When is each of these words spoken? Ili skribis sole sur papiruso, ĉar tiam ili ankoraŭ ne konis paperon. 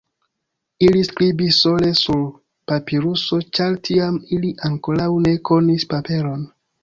Ili 0.85 1.01
skribis 1.09 1.59
sole 1.65 1.89
sur 1.99 2.23
papiruso, 2.71 3.39
ĉar 3.59 3.77
tiam 3.89 4.17
ili 4.37 4.53
ankoraŭ 4.71 5.11
ne 5.27 5.35
konis 5.51 5.89
paperon. 5.95 6.43